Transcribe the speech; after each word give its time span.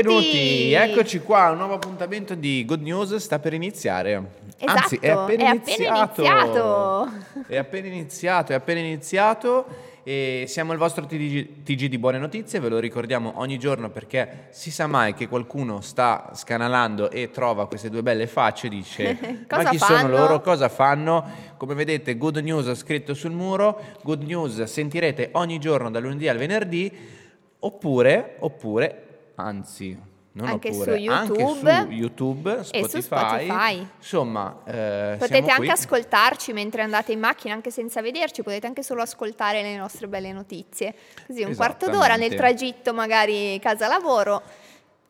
Benvenuti, 0.00 0.72
eccoci 0.74 1.18
qua, 1.18 1.50
un 1.50 1.56
nuovo 1.56 1.74
appuntamento 1.74 2.36
di 2.36 2.64
Good 2.64 2.82
News 2.82 3.16
sta 3.16 3.40
per 3.40 3.52
iniziare. 3.52 4.30
Esatto, 4.56 4.78
Anzi, 4.78 4.96
è 5.00 5.08
appena 5.08 5.42
è 5.42 5.46
appena 5.48 5.54
iniziato. 5.56 6.22
iniziato. 6.22 7.12
È 7.48 7.56
appena 7.56 7.86
iniziato, 7.88 8.52
è 8.52 8.54
appena 8.54 8.78
iniziato 8.78 9.66
e 10.04 10.44
siamo 10.46 10.72
il 10.72 10.78
vostro 10.78 11.04
TG, 11.04 11.64
TG 11.64 11.86
di 11.86 11.98
buone 11.98 12.18
notizie, 12.18 12.60
ve 12.60 12.68
lo 12.68 12.78
ricordiamo 12.78 13.32
ogni 13.38 13.58
giorno 13.58 13.90
perché 13.90 14.46
si 14.50 14.70
sa 14.70 14.86
mai 14.86 15.14
che 15.14 15.26
qualcuno 15.26 15.80
sta 15.80 16.30
scanalando 16.32 17.10
e 17.10 17.32
trova 17.32 17.66
queste 17.66 17.90
due 17.90 18.04
belle 18.04 18.28
facce 18.28 18.68
e 18.68 18.70
dice 18.70 19.18
ma 19.50 19.64
chi 19.64 19.78
sono 19.78 19.98
fanno?" 19.98 20.16
loro, 20.16 20.40
cosa 20.40 20.68
fanno? 20.68 21.24
Come 21.56 21.74
vedete 21.74 22.16
Good 22.16 22.36
News 22.36 22.72
scritto 22.74 23.14
sul 23.14 23.32
muro, 23.32 23.80
Good 24.04 24.22
News 24.22 24.62
sentirete 24.62 25.30
ogni 25.32 25.58
giorno 25.58 25.90
dal 25.90 26.02
lunedì 26.02 26.28
al 26.28 26.36
venerdì 26.36 27.16
oppure, 27.58 28.36
oppure 28.38 29.02
anzi, 29.42 29.98
non 30.32 30.46
Anche 30.46 30.68
oppure, 30.68 30.98
su 30.98 31.10
anche 31.10 31.40
YouTube 31.40 31.80
su 31.80 31.90
YouTube, 31.90 32.60
e 32.70 32.88
su 32.88 33.00
Spotify. 33.00 33.44
Spotify. 33.46 33.88
Insomma, 33.96 34.56
eh, 34.66 35.16
Potete 35.18 35.50
anche 35.50 35.56
qui. 35.56 35.68
ascoltarci 35.70 36.52
mentre 36.52 36.82
andate 36.82 37.12
in 37.12 37.18
macchina, 37.18 37.54
anche 37.54 37.70
senza 37.70 38.00
vederci, 38.02 38.42
potete 38.42 38.66
anche 38.66 38.82
solo 38.82 39.02
ascoltare 39.02 39.62
le 39.62 39.76
nostre 39.76 40.06
belle 40.06 40.32
notizie. 40.32 40.94
Così 41.26 41.42
un 41.42 41.56
quarto 41.56 41.88
d'ora 41.90 42.14
nel 42.16 42.34
tragitto, 42.36 42.92
magari 42.92 43.58
casa-lavoro, 43.60 44.42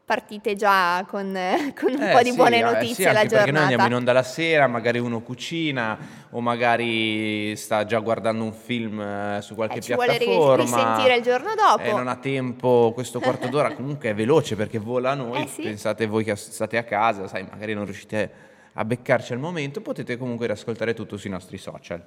partite 0.08 0.54
già 0.56 1.04
con, 1.06 1.36
eh, 1.36 1.74
con 1.78 1.92
un 1.92 2.02
Eh, 2.02 2.12
po' 2.12 2.22
di 2.22 2.30
sì, 2.30 2.36
buone 2.36 2.56
eh, 2.58 2.62
notizie 2.62 2.94
sì, 2.94 3.04
alla 3.04 3.20
anche 3.20 3.34
perché 3.34 3.50
noi 3.52 3.60
andiamo 3.60 3.82
in 3.84 3.90
giornata. 3.90 4.10
onda 4.10 4.12
la 4.14 4.22
sera, 4.22 4.66
magari 4.66 4.98
uno 4.98 5.20
cucina 5.20 5.98
o 6.30 6.40
magari 6.40 7.54
sta 7.56 7.84
già 7.84 7.98
guardando 7.98 8.42
un 8.42 8.54
film 8.54 8.98
eh, 9.00 9.38
su 9.42 9.54
qualche 9.54 9.78
Eh, 9.78 9.82
ci 9.82 9.92
vuole 9.92 10.16
ri- 10.16 10.24
piattaforma 10.24 10.62
risentire 10.64 11.16
il 11.16 11.22
giorno 11.22 11.50
dopo. 11.54 11.82
e 11.82 11.92
non 11.92 12.08
ha 12.08 12.16
tempo 12.16 12.90
questo 12.94 13.20
quarto 13.20 13.48
d'ora, 13.52 13.74
comunque 13.74 14.08
è 14.08 14.14
veloce 14.14 14.56
perché 14.56 14.78
vola 14.78 15.10
a 15.10 15.14
noi, 15.14 15.42
Eh, 15.42 15.46
sì. 15.46 15.60
pensate 15.62 16.06
voi 16.06 16.24
che 16.24 16.34
state 16.36 16.78
a 16.78 16.84
casa, 16.84 17.28
sai, 17.28 17.46
magari 17.50 17.74
non 17.74 17.84
riuscite 17.84 18.30
a 18.72 18.84
beccarci 18.86 19.34
al 19.34 19.40
momento, 19.40 19.82
potete 19.82 20.16
comunque 20.16 20.46
riascoltare 20.46 20.94
tutto 20.94 21.18
sui 21.18 21.28
nostri 21.28 21.58
social. 21.58 22.02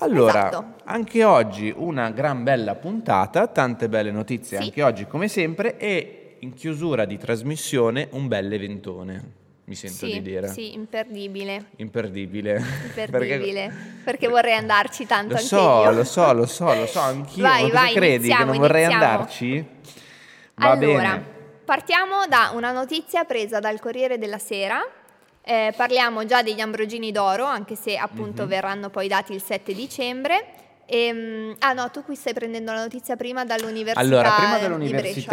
Allora, 0.00 0.46
Esatto. 0.48 0.74
anche 0.84 1.24
oggi 1.24 1.74
una 1.76 2.10
gran 2.10 2.44
bella 2.44 2.76
puntata, 2.76 3.48
tante 3.48 3.88
belle 3.88 4.12
notizie 4.12 4.56
anche 4.58 4.80
oggi 4.84 5.06
come 5.08 5.26
sempre 5.26 5.76
e 5.78 6.27
in 6.40 6.54
chiusura 6.54 7.04
di 7.04 7.16
trasmissione 7.18 8.08
un 8.12 8.28
bel 8.28 8.52
eventone, 8.52 9.32
mi 9.64 9.74
sento 9.74 10.06
Sì, 10.06 10.12
di 10.12 10.22
dire. 10.22 10.48
sì, 10.48 10.72
imperdibile. 10.74 11.66
Imperdibile. 11.76 12.62
Imperdibile. 12.86 13.72
Perché, 14.04 14.28
vorrei 14.28 14.54
andarci 14.54 15.06
tanto 15.06 15.34
Lo 15.34 15.40
so, 15.40 15.90
lo 15.90 16.04
so, 16.04 16.32
lo 16.32 16.46
so, 16.46 16.72
lo 16.74 16.86
so, 16.86 17.00
anch'io. 17.00 17.42
Vai, 17.42 17.64
ma 17.64 17.72
vai, 17.80 17.92
credi 17.94 18.14
iniziamo, 18.26 18.44
che 18.44 18.50
non 18.50 18.58
vorrei 18.58 18.84
iniziamo. 18.84 19.04
andarci? 19.12 19.66
Va 20.54 20.70
allora, 20.70 21.10
bene. 21.10 21.24
partiamo 21.64 22.26
da 22.28 22.50
una 22.54 22.72
notizia 22.72 23.24
presa 23.24 23.60
dal 23.60 23.78
Corriere 23.80 24.18
della 24.18 24.38
Sera. 24.38 24.80
Eh, 25.42 25.72
parliamo 25.76 26.24
già 26.26 26.42
degli 26.42 26.60
Ambrogini 26.60 27.10
d'Oro, 27.12 27.44
anche 27.44 27.74
se 27.74 27.96
appunto 27.96 28.42
Mhm. 28.42 28.48
verranno 28.48 28.90
poi 28.90 29.08
dati 29.08 29.32
il 29.32 29.42
7 29.42 29.72
dicembre. 29.74 30.44
Ehm, 30.90 31.54
ah 31.58 31.74
no, 31.74 31.90
tu 31.90 32.02
qui 32.02 32.14
stai 32.14 32.32
prendendo 32.32 32.72
la 32.72 32.80
notizia 32.80 33.14
prima 33.14 33.44
dall'università. 33.44 34.00
Allora, 34.00 34.30
prima 34.30 34.58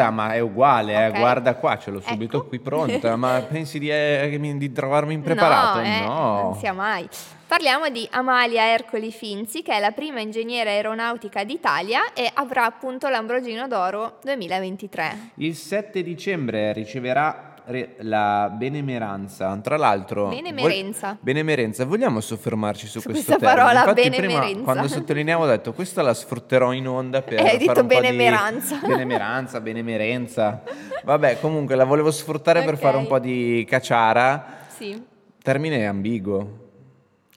Brescia. 0.03 0.09
ma 0.11 0.33
è 0.33 0.39
uguale, 0.39 0.93
eh, 0.93 1.07
Ok. 1.07 1.17
guarda 1.17 1.55
qua, 1.55 1.77
ce 1.77 1.91
l'ho 1.91 2.01
subito 2.01 2.37
Ecco. 2.39 2.47
qui 2.47 2.59
pronta, 2.59 3.15
ma 3.15 3.41
pensi 3.49 3.79
di, 3.79 3.89
eh, 3.89 4.37
di 4.57 4.71
trovarmi 4.73 5.13
impreparato? 5.13 5.79
No, 5.79 5.85
eh, 5.85 5.99
No. 6.01 6.41
non 6.41 6.55
sia 6.55 6.73
mai. 6.73 7.07
Parliamo 7.47 7.87
di 7.89 8.05
Amalia 8.11 8.63
Ercoli 8.73 9.11
Finzi, 9.11 9.61
che 9.61 9.71
è 9.73 9.79
la 9.79 9.91
prima 9.91 10.19
ingegnere 10.19 10.71
aeronautica 10.71 11.43
d'Italia 11.45 12.11
e 12.13 12.29
avrà 12.33 12.65
appunto 12.65 13.07
l'Ambrogino 13.07 13.67
d'Oro 13.67 14.17
2023. 14.23 15.29
Il 15.35 15.55
7 15.55 16.03
dicembre 16.03 16.73
riceverà 16.73 17.53
re- 17.67 17.95
la 17.99 18.49
benemeranza. 18.55 19.57
Tra 19.61 19.77
l'altro, 19.77 20.27
Benemerenza. 20.29 21.07
vol- 21.09 21.17
benemerenza. 21.21 21.85
Vogliamo 21.85 22.19
soffermarci 22.21 22.87
su, 22.87 22.99
Su 22.99 23.09
questo 23.09 23.35
questa 23.35 23.45
termine? 23.45 23.55
parola, 23.73 23.79
Infatti, 23.91 24.09
benemerenza. 24.09 24.45
prima 24.47 24.63
quando 24.63 24.87
sottolineavo 24.87 25.43
ho 25.43 25.47
detto 25.47 25.73
questa 25.73 26.01
la 26.01 26.13
sfrutterò 26.13 26.71
in 26.73 26.87
onda 26.87 27.21
per 27.21 27.39
hai 27.39 27.45
fare 27.45 27.57
detto 27.57 27.79
un 27.81 27.87
po' 27.87 27.93
di- 27.95 27.99
benemeranza. 28.01 28.79
benemeranza, 28.85 29.59
benemerenza. 29.61 30.63
Vabbè, 31.03 31.39
comunque 31.39 31.75
la 31.75 31.83
volevo 31.85 32.11
sfruttare 32.11 32.63
per 32.63 32.73
Ok. 32.75 32.79
fare 32.79 32.97
un 32.97 33.07
po' 33.07 33.19
di 33.19 33.65
cacciara. 33.69 34.45
Sì. 34.67 35.01
Termine 35.41 35.85
ambiguo. 35.87 36.63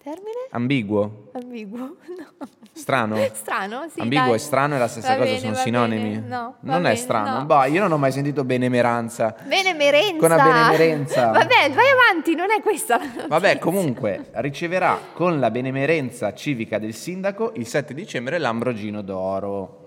Termine? 0.03 0.38
Ambiguo. 0.51 1.31
Ambiguo? 1.35 1.97
No. 2.39 2.47
Strano. 2.73 3.17
Strano, 3.33 3.89
sì. 3.93 4.01
Ambiguo 4.01 4.27
dai. 4.27 4.35
e 4.37 4.39
strano 4.39 4.77
è 4.77 4.79
la 4.79 4.87
stessa 4.87 5.09
Va 5.09 5.15
cosa, 5.17 5.25
bene, 5.31 5.39
sono 5.41 5.55
sinonimi. 5.55 6.11
bene. 6.11 6.27
No, 6.29 6.55
non 6.61 6.77
è 6.79 6.83
bene, 6.83 6.95
strano. 6.97 7.39
no. 7.39 7.45
Bah, 7.45 7.67
io 7.67 7.81
non 7.81 7.91
ho 7.91 7.99
mai 7.99 8.13
sentito 8.13 8.45
benemeranza. 8.45 9.35
Benemerenza. 9.45 10.17
Con 10.17 10.29
la 10.29 10.43
benemerenza. 10.45 11.27
Vabbè, 11.33 11.71
vai 11.73 11.87
avanti, 11.91 12.37
non 12.37 12.53
è 12.57 12.61
questa. 12.63 13.01
Vabbè, 13.27 13.59
comunque 13.59 14.27
riceverà 14.35 14.97
con 15.13 15.41
la 15.41 15.51
benemerenza 15.51 16.33
civica 16.35 16.79
del 16.79 16.95
sindaco 16.95 17.53
il 17.57 17.67
7 17.67 17.95
dicembre 17.95 18.39
l'Ambrogino 18.39 19.03
d'Oro. 19.03 19.87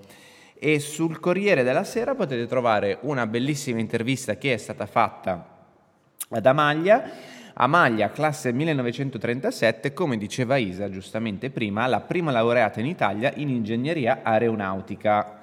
E 0.60 0.80
sul 0.80 1.20
Corriere 1.22 1.64
della 1.64 1.86
Sera 1.86 2.14
potete 2.14 2.46
trovare 2.46 2.98
una 3.02 3.26
bellissima 3.26 3.80
intervista 3.80 4.36
che 4.36 4.54
è 4.54 4.58
stata 4.58 4.86
fatta 4.86 5.48
ad 6.30 6.46
Amalia. 6.46 7.10
Amalia, 7.54 8.12
classe 8.12 8.52
1937, 8.52 9.94
come 9.94 10.18
diceva 10.18 10.56
Isa 10.58 10.90
giustamente 10.90 11.50
prima, 11.50 11.88
la 11.88 12.00
prima 12.02 12.32
laureata 12.32 12.80
in 12.80 12.86
Italia 12.86 13.32
in 13.36 13.50
ingegneria 13.50 14.22
aeronautica. 14.24 15.40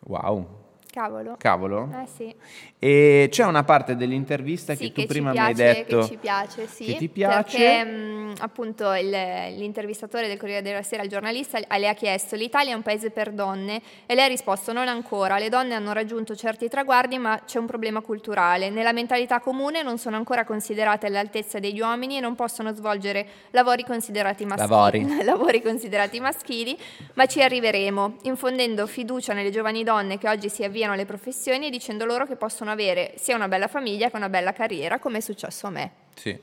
Wow, 0.00 0.65
Cavolo. 1.00 1.34
cavolo. 1.36 1.90
Eh 1.92 2.06
sì. 2.06 2.34
E 2.78 3.28
c'è 3.30 3.44
una 3.44 3.64
parte 3.64 3.96
dell'intervista 3.96 4.74
Sì, 4.74 4.84
che 4.86 4.92
tu 4.92 5.00
che 5.02 5.06
prima 5.06 5.30
ci 5.32 5.38
mi 5.38 5.44
hai 5.44 5.54
piace, 5.54 5.74
detto 5.74 5.98
che 6.00 6.06
ci 6.06 6.16
piace, 6.16 6.66
sì. 6.68 6.84
che 6.86 6.94
ti 6.96 7.08
piace. 7.10 7.58
Perché 7.58 7.84
mh, 7.84 8.34
appunto 8.38 8.94
il- 8.94 9.10
l'intervistatore 9.10 10.26
del 10.26 10.38
Corriere 10.38 10.62
della 10.62 10.80
Sera, 10.82 11.02
il 11.02 11.10
giornalista, 11.10 11.58
le 11.58 11.88
ha 11.88 11.92
chiesto: 11.92 12.34
l'Italia 12.34 12.72
è 12.72 12.74
un 12.74 12.80
paese 12.80 13.10
per 13.10 13.30
donne? 13.32 13.82
E 14.06 14.14
lei 14.14 14.24
ha 14.24 14.28
risposto: 14.28 14.72
non 14.72 14.88
ancora. 14.88 15.36
Le 15.38 15.50
donne 15.50 15.74
hanno 15.74 15.92
raggiunto 15.92 16.34
certi 16.34 16.66
traguardi, 16.68 17.18
ma 17.18 17.42
c'è 17.44 17.58
un 17.58 17.66
problema 17.66 18.00
culturale. 18.00 18.70
Nella 18.70 18.92
mentalità 18.92 19.40
comune 19.40 19.82
non 19.82 19.98
sono 19.98 20.16
ancora 20.16 20.44
considerate 20.46 21.08
all'altezza 21.08 21.58
degli 21.58 21.80
uomini 21.80 22.16
e 22.16 22.20
non 22.20 22.34
possono 22.34 22.72
svolgere 22.72 23.26
lavori 23.50 23.84
considerati 23.84 24.46
maschili. 24.46 24.68
Lavori. 24.68 25.20
lavori 25.24 25.60
considerati 25.60 26.20
maschili, 26.20 26.74
ma 27.14 27.26
ci 27.26 27.42
arriveremo, 27.42 28.16
infondendo 28.22 28.86
fiducia 28.86 29.34
nelle 29.34 29.50
giovani 29.50 29.84
donne 29.84 30.16
che 30.16 30.26
oggi 30.28 30.48
si 30.48 30.64
avviano 30.64 30.84
alle 30.92 31.04
professioni 31.04 31.66
e 31.66 31.70
dicendo 31.70 32.04
loro 32.04 32.26
che 32.26 32.36
possono 32.36 32.70
avere 32.70 33.14
sia 33.16 33.36
una 33.36 33.48
bella 33.48 33.68
famiglia 33.68 34.10
che 34.10 34.16
una 34.16 34.28
bella 34.28 34.52
carriera, 34.52 34.98
come 34.98 35.18
è 35.18 35.20
successo 35.20 35.66
a 35.66 35.70
me. 35.70 35.92
Sì. 36.14 36.38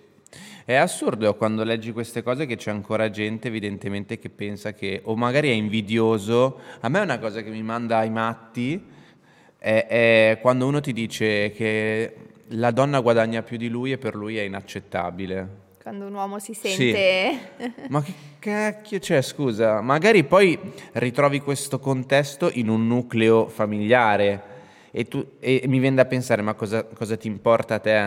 È 0.66 0.76
assurdo 0.76 1.36
quando 1.36 1.64
leggi 1.64 1.92
queste 1.92 2.24
cose 2.24 2.46
che 2.46 2.56
c'è 2.56 2.72
ancora 2.72 3.10
gente 3.10 3.50
evidentemente 3.50 4.18
che 4.18 4.30
pensa 4.30 4.74
che, 4.74 5.02
o 5.04 5.16
magari 5.16 5.50
è 5.50 5.54
invidioso. 5.54 6.60
A 6.80 6.90
me 6.90 7.00
è 7.00 7.04
una 7.04 7.20
cosa 7.20 7.42
che 7.42 7.50
mi 7.50 7.62
manda 7.62 7.98
ai 7.98 8.10
matti, 8.10 8.82
è, 9.58 9.88
è 9.88 10.40
quando 10.42 10.66
uno 10.66 10.80
ti 10.80 10.94
dice 10.94 11.52
che 11.52 12.16
la 12.48 12.72
donna 12.72 13.00
guadagna 13.00 13.42
più 13.42 13.58
di 13.58 13.68
lui 13.68 13.92
e 13.92 13.98
per 13.98 14.16
lui 14.16 14.38
è 14.38 14.42
inaccettabile. 14.42 15.63
Quando 15.84 16.06
un 16.06 16.14
uomo 16.14 16.40
si 16.40 16.54
Sì. 16.54 16.70
sente... 16.94 17.74
Ma 17.90 18.02
che 18.02 18.14
cacchio 18.40 19.00
c'è, 19.00 19.22
scusa? 19.22 19.82
Magari 19.82 20.24
poi 20.24 20.58
ritrovi 20.94 21.42
questo 21.42 21.78
contesto 21.78 22.50
in 22.54 22.70
un 22.70 22.88
nucleo 22.88 23.50
familiare 23.50 24.42
e, 24.92 25.10
tu, 25.10 25.34
e 25.42 25.64
mi 25.66 25.80
viene 25.80 25.98
da 25.98 26.06
pensare, 26.06 26.42
ma 26.42 26.54
cosa, 26.54 26.86
cosa 26.86 27.18
ti 27.18 27.28
importa 27.28 27.76
a 27.76 27.80
te? 27.80 28.04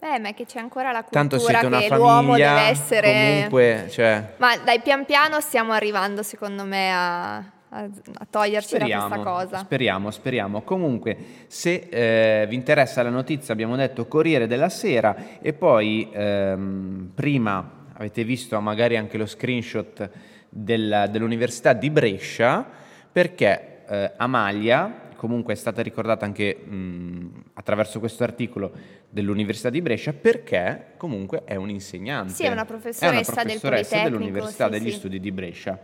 Eh, 0.00 0.18
ma 0.18 0.30
è 0.30 0.34
che 0.34 0.46
c'è 0.46 0.58
ancora 0.58 0.90
la 0.90 1.02
cultura 1.04 1.20
Tanto 1.20 1.38
siete 1.38 1.64
una 1.64 1.78
che 1.78 1.94
l'uomo 1.94 2.30
famiglia, 2.32 2.54
deve 2.56 2.66
essere... 2.70 3.12
comunque, 3.12 3.86
cioè... 3.88 4.34
Ma 4.38 4.56
dai, 4.56 4.80
pian 4.80 5.04
piano 5.04 5.40
stiamo 5.40 5.70
arrivando, 5.70 6.24
secondo 6.24 6.64
me, 6.64 6.92
a, 6.92 7.44
a- 7.74 7.88
a 8.18 8.26
toglierci 8.28 8.76
da 8.78 8.84
questa 8.84 9.22
cosa. 9.22 9.58
Speriamo, 9.58 10.10
speriamo. 10.10 10.62
Comunque, 10.62 11.16
se 11.46 11.88
eh, 11.90 12.46
vi 12.48 12.54
interessa 12.54 13.02
la 13.02 13.08
notizia, 13.10 13.52
abbiamo 13.54 13.76
detto 13.76 14.06
Corriere 14.06 14.46
della 14.46 14.68
Sera 14.68 15.16
e 15.40 15.52
poi 15.52 16.08
ehm, 16.12 17.10
prima 17.14 17.80
avete 17.94 18.24
visto 18.24 18.60
magari 18.60 18.96
anche 18.96 19.16
lo 19.18 19.26
screenshot 19.26 20.10
del- 20.48 21.08
dell'Università 21.10 21.72
di 21.72 21.88
Brescia 21.90 22.66
perché 23.10 23.84
eh, 23.88 24.12
Amalia, 24.16 25.01
comunque 25.22 25.52
è 25.52 25.56
stata 25.56 25.82
ricordata 25.82 26.24
anche 26.24 26.52
mh, 26.52 27.42
attraverso 27.54 28.00
questo 28.00 28.24
articolo 28.24 28.72
dell'Università 29.08 29.70
di 29.70 29.80
Brescia 29.80 30.12
perché 30.12 30.94
comunque 30.96 31.42
è 31.44 31.54
un'insegnante. 31.54 32.32
Sì, 32.32 32.42
è 32.42 32.50
una 32.50 32.64
professoressa 32.64 33.44
del 33.44 33.60
professoressa 33.60 33.68
Politecnico, 33.68 34.18
dell'Università 34.18 34.64
sì, 34.64 34.70
degli 34.72 34.90
sì. 34.90 34.96
Studi 34.96 35.20
di 35.20 35.30
Brescia. 35.30 35.78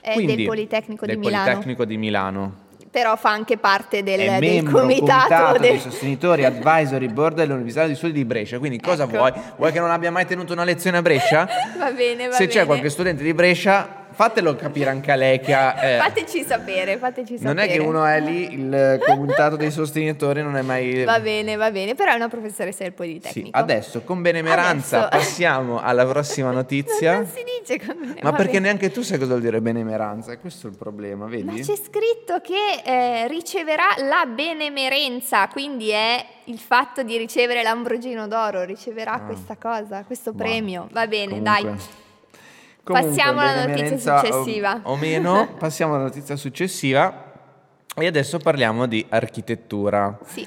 È 0.00 0.14
del 0.14 0.42
Politecnico 0.46 1.04
di 1.04 1.10
del 1.10 1.20
Milano. 1.20 1.44
Politecnico 1.44 1.84
di 1.84 1.96
Milano. 1.98 2.66
Però 2.90 3.14
fa 3.16 3.28
anche 3.28 3.58
parte 3.58 4.02
del, 4.02 4.20
è 4.20 4.38
del 4.38 4.70
comitato, 4.70 5.58
dei 5.58 5.72
del- 5.72 5.80
sostenitori 5.80 6.46
advisory 6.46 7.08
board 7.12 7.36
dell'Università 7.36 7.86
di 7.86 7.94
Studi 7.94 8.12
di 8.12 8.24
Brescia. 8.24 8.58
Quindi 8.58 8.80
cosa 8.80 9.02
Ecco. 9.02 9.18
vuoi? 9.18 9.32
Vuoi 9.58 9.70
che 9.70 9.80
non 9.80 9.90
abbia 9.90 10.10
mai 10.10 10.24
tenuto 10.24 10.54
una 10.54 10.64
lezione 10.64 10.96
a 10.96 11.02
Brescia? 11.02 11.46
Va 11.78 11.90
bene, 11.92 12.28
va 12.28 12.32
Se 12.32 12.46
bene. 12.46 12.58
c'è 12.58 12.64
qualche 12.64 12.88
studente 12.88 13.22
di 13.22 13.34
Brescia, 13.34 13.97
fatelo 14.18 14.56
capire 14.56 14.90
anche 14.90 15.12
a 15.12 15.14
lei 15.14 15.38
che 15.38 15.54
ha, 15.54 15.76
eh, 15.80 15.98
Fateci 15.98 16.42
sapere, 16.42 16.96
fateci 16.96 17.38
sapere. 17.38 17.54
non 17.54 17.62
è 17.62 17.68
che 17.70 17.78
uno 17.78 18.04
è 18.04 18.18
lì, 18.18 18.52
il 18.52 19.00
comitato 19.06 19.54
dei 19.54 19.70
sostenitori 19.70 20.42
non 20.42 20.56
è 20.56 20.62
mai... 20.62 21.04
Va 21.04 21.20
bene, 21.20 21.54
va 21.54 21.70
bene, 21.70 21.94
però 21.94 22.10
è 22.10 22.14
una 22.16 22.26
professoressa 22.28 22.82
del 22.82 22.90
Sì, 22.90 22.96
Politecnico. 22.96 23.56
adesso 23.56 24.00
con 24.02 24.20
benemeranza 24.20 25.06
Adesso. 25.06 25.18
passiamo 25.24 25.80
alla 25.80 26.04
prossima 26.04 26.50
notizia. 26.60 27.14
Non 27.14 27.26
si 27.28 27.44
dice 27.60 27.78
come 27.86 28.06
Ma 28.20 28.30
va 28.30 28.36
perché 28.36 28.54
bene. 28.54 28.64
neanche 28.64 28.90
tu 28.90 29.02
sai 29.02 29.18
cosa 29.18 29.30
vuol 29.30 29.42
dire 29.42 29.60
benemeranza? 29.60 30.36
Questo 30.38 30.66
è 30.66 30.70
il 30.70 30.76
problema, 30.76 31.26
vedi? 31.26 31.44
Ma 31.44 31.52
c'è 31.52 31.76
scritto 31.76 32.40
che 32.42 32.82
eh, 32.84 33.28
riceverà 33.28 33.84
la 33.98 34.26
benemerenza, 34.26 35.46
quindi 35.46 35.90
è 35.90 36.24
il 36.46 36.58
fatto 36.58 37.04
di 37.04 37.16
ricevere 37.16 37.62
l'Ambrogino 37.62 38.26
d'oro, 38.26 38.64
riceverà 38.64 39.20
questa 39.20 39.56
cosa, 39.56 40.02
questo 40.04 40.30
Ah. 40.30 40.32
Ma- 40.36 40.42
premio. 40.42 40.88
Va 40.90 41.06
bene, 41.06 41.38
Comunque- 41.38 41.62
dai. 41.62 41.78
Comunque, 42.88 43.10
Passiamo 43.16 43.40
alla 43.40 43.66
notizia 43.66 43.74
benemerenza 43.74 44.14
o- 44.14 44.18
successiva. 44.24 44.80
O, 44.84 44.96
meno, 44.96 45.48
passiamo 45.60 45.94
alla 45.94 46.04
notizia 46.04 46.36
successiva. 46.36 47.32
E 47.94 48.06
adesso 48.06 48.38
parliamo 48.38 48.86
di 48.86 49.04
architettura. 49.08 50.18
Sì, 50.24 50.46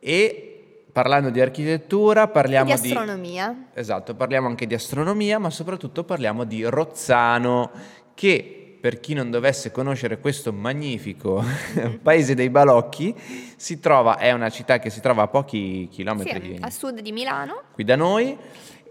E 0.00 0.84
parlando 0.92 1.30
di 1.30 1.40
architettura, 1.40 2.28
parliamo 2.28 2.74
di 2.74 2.80
di... 2.80 2.88
astronomia. 2.90 3.68
Esatto, 3.72 4.14
parliamo 4.14 4.48
anche 4.48 4.66
di 4.66 4.74
astronomia, 4.74 5.38
ma 5.38 5.48
soprattutto 5.50 6.04
parliamo 6.04 6.44
di 6.44 6.64
Rozzano, 6.64 7.70
che 8.14 8.76
per 8.80 8.98
chi 8.98 9.14
non 9.14 9.30
dovesse 9.30 9.70
conoscere 9.70 10.18
questo 10.18 10.52
magnifico 10.52 11.44
paese 12.02 12.34
dei 12.34 12.50
balocchi, 12.50 13.14
si 13.56 13.78
trova, 13.78 14.16
è 14.18 14.32
una 14.32 14.48
città 14.50 14.78
che 14.78 14.90
si 14.90 15.00
trova 15.00 15.22
a 15.22 15.28
pochi 15.28 15.88
chilometri 15.90 16.56
Sì, 16.56 16.62
a 16.62 16.70
sud 16.70 17.00
di 17.00 17.12
Milano, 17.12 17.62
qui 17.72 17.84
da 17.84 17.96
noi. 17.96 18.36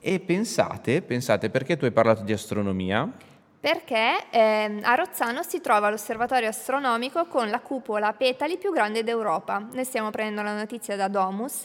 E 0.02 0.20
pensate, 0.20 1.02
pensate, 1.02 1.50
perché 1.50 1.78
tu 1.78 1.86
hai 1.86 1.92
parlato 1.92 2.24
di 2.24 2.34
astronomia? 2.34 3.12
perché 3.60 4.30
ehm, 4.30 4.80
a 4.84 4.96
Rozzano 4.96 5.44
si 5.44 5.60
trova 5.60 5.90
l'osservatorio 5.90 6.48
astronomico 6.48 7.26
con 7.26 7.50
la 7.50 7.60
cupola 7.60 8.08
a 8.08 8.14
petali 8.14 8.58
più 8.58 8.72
grande 8.72 9.04
d'Europa. 9.04 9.68
Noi 9.74 9.84
stiamo 9.84 10.12
prendendo 10.12 10.42
la 10.42 10.56
notizia 10.56 10.96
da 10.96 11.10
Domus 11.10 11.64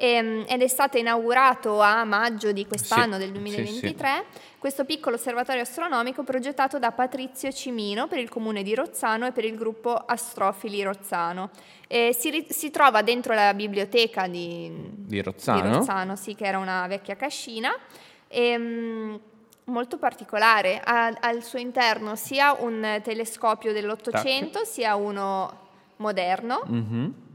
ehm, 0.00 0.44
ed 0.48 0.62
è 0.62 0.68
stato 0.68 0.96
inaugurato 0.96 1.80
a 1.80 2.04
maggio 2.04 2.52
di 2.52 2.64
quest'anno, 2.66 3.14
Sì, 3.14 3.18
del 3.18 3.28
sì, 3.28 3.32
2023, 3.32 4.24
questo 4.58 4.84
piccolo 4.84 5.16
osservatorio 5.16 5.62
astronomico 5.62 6.22
progettato 6.22 6.78
da 6.78 6.92
Patrizio 6.92 7.50
Cimino 7.50 8.06
per 8.06 8.18
il 8.18 8.28
comune 8.28 8.62
di 8.62 8.74
Rozzano 8.74 9.26
e 9.26 9.32
per 9.32 9.44
il 9.44 9.56
gruppo 9.56 9.92
Astrofili 9.92 10.82
Rozzano. 10.82 11.50
Eh, 11.88 12.14
si, 12.16 12.46
si 12.48 12.70
trova 12.70 13.02
dentro 13.02 13.34
la 13.34 13.52
biblioteca 13.54 14.28
di, 14.28 14.70
Di 14.94 15.20
Rozzano? 15.20 15.60
di 15.62 15.68
Rozzano, 15.76 16.14
sì, 16.14 16.34
che 16.36 16.44
era 16.46 16.58
una 16.58 16.86
vecchia 16.86 17.16
cascina. 17.16 17.74
Ehm, 18.28 19.18
molto 19.64 19.98
particolare, 19.98 20.80
ha 20.82 21.06
al 21.20 21.42
suo 21.42 21.58
interno 21.58 22.14
sia 22.14 22.52
un 22.52 23.00
telescopio 23.02 23.72
dell'Ottocento 23.72 24.64
sia 24.64 24.94
uno 24.94 25.66
moderno. 25.96 26.62
Mhm. 26.66 27.26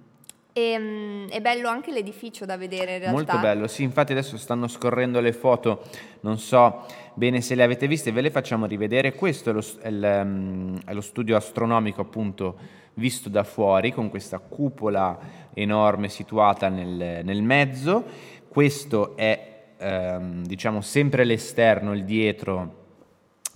Ehm, 0.54 1.30
è 1.30 1.42
bello 1.42 1.68
anche 1.68 1.92
l'edificio 1.92 2.46
da 2.46 2.58
vedere 2.58 2.94
in 2.94 3.00
realtà. 3.00 3.12
Molto 3.12 3.40
bello, 3.40 3.68
sì, 3.68 3.82
infatti 3.82 4.12
adesso 4.12 4.38
stanno 4.38 4.68
scorrendo 4.68 5.20
le 5.20 5.34
foto, 5.34 5.82
non 6.22 6.38
so 6.38 6.86
bene 7.16 7.42
se 7.42 7.56
le 7.56 7.64
avete 7.64 7.88
viste, 7.88 8.12
ve 8.12 8.22
le 8.22 8.30
facciamo 8.30 8.68
rivedere. 8.68 9.14
Questo 9.16 9.50
è 9.50 9.54
lo, 9.54 9.64
è 9.82 9.88
il, 9.88 10.04
ehm, 10.04 10.82
è 10.86 10.94
lo 10.94 11.02
studio 11.02 11.36
astronomico 11.36 12.02
appunto 12.02 12.82
visto 12.96 13.30
da 13.30 13.44
fuori 13.44 13.92
con 13.92 14.10
questa 14.10 14.38
cupola 14.38 15.18
enorme 15.56 16.08
situata 16.10 16.70
nel, 16.70 17.24
nel 17.24 17.42
mezzo. 17.42 18.04
Questo 18.48 19.18
è 19.18 19.74
ehm, 19.78 20.46
diciamo 20.46 20.82
sempre 20.82 21.24
l'esterno, 21.24 21.94
il 21.94 22.06
dietro 22.06 22.82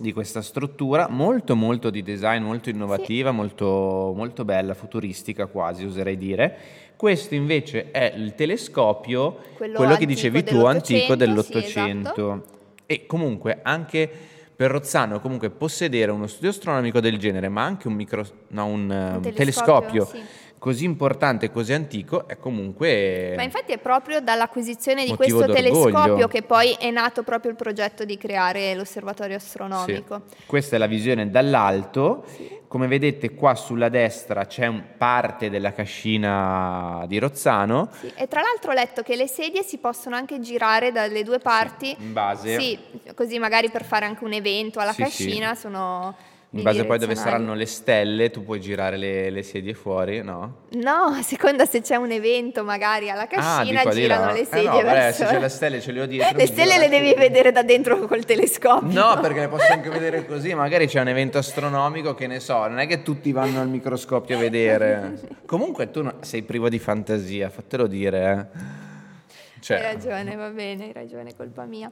di 0.00 0.12
questa 0.12 0.42
struttura, 0.42 1.08
molto 1.08 1.56
molto 1.56 1.90
di 1.90 2.02
design, 2.02 2.44
molto 2.44 2.70
innovativa, 2.70 3.32
molto, 3.32 4.12
molto 4.14 4.44
bella, 4.44 4.74
futuristica 4.74 5.46
quasi 5.46 5.84
oserei 5.84 6.16
dire. 6.16 6.58
Questo 6.98 7.36
invece 7.36 7.92
è 7.92 8.12
il 8.16 8.34
telescopio, 8.34 9.36
Quello 9.54 9.76
quello, 9.76 9.94
che 9.94 10.04
dicevi 10.04 10.42
tu, 10.42 10.64
antico 10.64 11.14
dell'Ottocento, 11.14 12.12
sì, 12.12 12.20
esatto. 12.20 12.44
E 12.86 13.06
comunque 13.06 13.60
anche 13.62 14.10
per 14.56 14.72
Rozzano 14.72 15.20
comunque 15.20 15.50
possedere 15.50 16.10
uno 16.10 16.26
studio 16.26 16.50
astronomico 16.50 16.98
del 16.98 17.16
genere, 17.16 17.48
ma 17.48 17.62
anche 17.62 17.86
un, 17.86 17.94
micro, 17.94 18.26
no, 18.48 18.66
un, 18.66 19.20
Un 19.22 19.32
telescopio, 19.32 20.06
sì. 20.06 20.20
Così 20.58 20.84
importante 20.84 21.46
e 21.46 21.50
così 21.50 21.72
antico 21.72 22.26
è 22.28 22.36
comunque... 22.38 23.34
Ma 23.36 23.42
infatti 23.42 23.72
è 23.72 23.78
proprio 23.78 24.20
dall'acquisizione 24.20 25.04
di 25.04 25.14
questo 25.14 25.46
d'orgoglio. 25.46 25.54
telescopio 25.88 26.28
che 26.28 26.42
poi 26.42 26.72
è 26.78 26.90
nato 26.90 27.22
proprio 27.22 27.50
il 27.50 27.56
progetto 27.56 28.04
di 28.04 28.18
creare 28.18 28.74
l'osservatorio 28.74 29.38
Sì. 29.38 29.46
astronomico. 29.46 30.22
Questa 30.46 30.76
è 30.76 30.78
la 30.78 30.86
visione 30.86 31.30
dall'alto. 31.30 32.24
Come 32.68 32.86
vedete 32.86 33.34
qua 33.34 33.54
sulla 33.54 33.88
destra 33.88 34.44
c'è 34.44 34.70
parte 34.98 35.48
della 35.48 35.72
cascina 35.72 37.04
di 37.06 37.18
Rozzano. 37.18 37.88
Sì, 37.98 38.12
E 38.14 38.28
tra 38.28 38.42
l'altro 38.42 38.72
ho 38.72 38.74
letto 38.74 39.02
che 39.02 39.16
le 39.16 39.26
sedie 39.26 39.62
si 39.62 39.78
possono 39.78 40.16
anche 40.16 40.38
girare 40.40 40.92
dalle 40.92 41.22
due 41.22 41.38
parti. 41.38 41.94
in 41.98 42.12
base. 42.12 42.58
Sì, 42.58 42.78
così 43.14 43.38
magari 43.38 43.70
per 43.70 43.84
fare 43.84 44.04
anche 44.04 44.24
un 44.24 44.32
evento 44.32 44.80
alla 44.80 44.92
Sì, 44.92 45.04
sì. 45.04 45.24
cascina 45.24 45.54
sono 45.54 46.14
In 46.52 46.62
base 46.62 46.86
poi 46.86 46.96
dove 46.98 47.14
saranno 47.14 47.52
le 47.52 47.66
stelle, 47.66 48.30
tu 48.30 48.42
puoi 48.42 48.58
girare 48.58 48.96
le, 48.96 49.28
le 49.28 49.42
sedie 49.42 49.74
fuori, 49.74 50.22
no? 50.22 50.62
No, 50.70 50.92
a 51.14 51.20
seconda 51.20 51.66
se 51.66 51.82
c'è 51.82 51.96
un 51.96 52.10
evento 52.10 52.64
magari 52.64 53.10
alla 53.10 53.26
cascina 53.26 53.80
dico 53.82 53.94
di 53.94 54.00
girano 54.00 54.32
le 54.32 54.40
Eh 54.40 54.44
sedie 54.46 54.64
no, 54.68 54.74
vabbè, 54.76 54.82
verso... 54.92 55.26
se 55.26 55.32
c'è 55.34 55.38
le 55.40 55.48
stelle 55.50 55.80
ce 55.82 55.92
le 55.92 56.00
ho 56.00 56.06
dietro. 56.06 56.36
Le 56.38 56.46
stelle 56.46 56.78
le 56.78 56.88
devi 56.88 57.12
vedere 57.14 57.52
da 57.52 57.62
dentro 57.62 57.98
col 58.06 58.24
telescopio. 58.24 58.88
No, 58.98 59.20
perché 59.20 59.40
le 59.40 59.48
posso 59.48 59.70
anche 59.70 59.90
vedere 59.90 60.24
così, 60.24 60.54
magari 60.54 60.86
c'è 60.86 61.02
un 61.02 61.08
evento 61.08 61.36
astronomico 61.36 62.14
che 62.14 62.26
ne 62.26 62.40
so, 62.40 62.66
non 62.66 62.78
è 62.78 62.86
che 62.86 63.02
tutti 63.02 63.30
vanno 63.30 63.60
al 63.60 63.68
microscopio 63.68 64.36
a 64.36 64.40
vedere. 64.40 65.20
Comunque 65.44 65.90
tu 65.90 66.02
no- 66.02 66.14
sei 66.20 66.42
privo 66.44 66.70
di 66.70 66.78
fantasia, 66.78 67.50
fatelo 67.50 67.86
dire. 67.86 68.48
eh. 68.54 69.60
Cioè, 69.60 69.76
Hai 69.76 69.82
ragione, 69.82 70.34
va 70.34 70.48
bene, 70.48 70.84
hai 70.84 70.92
ragione, 70.94 71.34
colpa 71.36 71.64
mia. 71.64 71.90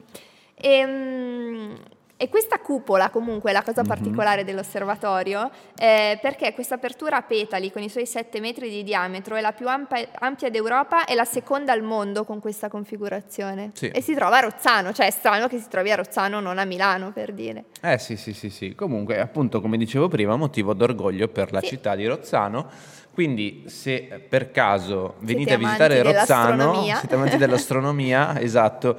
Ehm, 0.55 1.77
E, 2.19 2.31
questa 2.31 2.59
cupola 2.61 3.11
comunque 3.11 3.51
è 3.51 3.53
la 3.53 3.59
Mhm. 3.59 3.65
cosa 3.67 3.83
particolare 3.83 4.43
dell'osservatorio 4.43 5.51
eh, 5.77 6.19
perché 6.23 6.55
questa 6.55 6.77
apertura 6.77 7.17
a 7.19 7.23
petali 7.23 7.71
con 7.71 7.83
i 7.83 7.91
suoi 7.91 8.07
7 8.07 8.41
metri 8.41 8.71
di 8.71 8.83
diametro 8.83 9.35
è 9.37 9.43
la 9.43 9.53
più 9.53 9.69
ampa- 9.69 10.07
ampia 10.21 10.49
d'Europa 10.49 11.05
e 11.05 11.15
la 11.15 11.27
seconda 11.27 11.73
al 11.73 11.83
mondo 11.83 12.25
con 12.25 12.41
questa 12.41 12.69
configurazione. 12.69 13.73
Sì. 13.75 13.89
E 13.89 14.01
si 14.01 14.15
trova 14.15 14.39
a 14.39 14.41
Rozzano, 14.41 14.95
cioè 14.95 15.07
è 15.07 15.11
strano 15.11 15.47
che 15.47 15.59
si 15.59 15.69
trovi 15.69 15.91
a 15.91 15.97
Rozzano, 15.97 16.41
non 16.41 16.57
a 16.59 16.65
Milano 16.65 17.13
per 17.13 17.33
dire. 17.35 17.65
Eh 17.83 17.99
sì, 17.99 18.17
sì, 18.17 18.33
sì, 18.33 18.49
sì. 18.49 18.75
Comunque, 18.75 19.21
appunto, 19.21 19.61
come 19.61 19.77
dicevo 19.77 20.09
prima, 20.09 20.37
motivo 20.37 20.73
d'orgoglio 20.73 21.29
per 21.29 21.53
la 21.53 21.61
Sì. 21.61 21.67
città 21.67 21.95
di 21.95 22.07
Rozzano. 22.07 22.67
Quindi, 23.13 23.65
se 23.67 24.25
per 24.29 24.51
caso 24.51 25.15
venite 25.21 25.53
a 25.53 25.57
amanti 25.57 25.83
visitare 25.83 26.03
Rozzano, 26.03 26.83
siete 26.99 27.15
amanti 27.15 27.37
dell'astronomia, 27.37 28.39
esatto, 28.41 28.97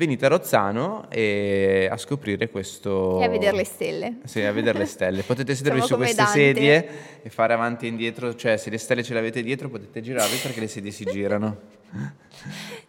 venite 0.00 0.24
a 0.24 0.28
Rozzano 0.30 1.04
e 1.10 1.86
a 1.90 1.96
scoprire 1.98 2.48
questo... 2.48 3.20
E 3.20 3.24
a 3.24 3.28
vedere 3.28 3.54
le 3.54 3.64
stelle. 3.66 4.14
Sì, 4.24 4.40
a 4.40 4.50
vedere 4.50 4.78
le 4.78 4.86
stelle. 4.86 5.20
Potete 5.22 5.54
sedervi 5.54 5.82
su 5.82 5.94
queste 5.96 6.16
Dante. 6.16 6.32
sedie 6.32 6.88
e 7.22 7.28
fare 7.28 7.52
avanti 7.52 7.84
e 7.84 7.90
indietro, 7.90 8.34
cioè 8.34 8.56
se 8.56 8.70
le 8.70 8.78
stelle 8.78 9.02
ce 9.02 9.12
le 9.12 9.18
avete 9.18 9.42
dietro 9.42 9.68
potete 9.68 10.00
girarvi 10.00 10.36
perché 10.38 10.60
le 10.60 10.68
sedie 10.68 10.90
si 10.90 11.04
girano. 11.04 11.56